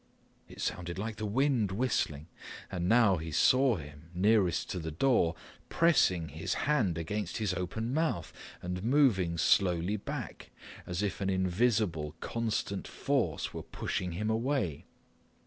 [0.47, 5.35] "—it sounded like the wind whistling—and now he saw him, nearest to the door,
[5.69, 8.33] pressing his hand against his open mouth
[8.63, 10.49] and moving slowly back,
[10.87, 14.85] as if an invisible constant force was pushing him away.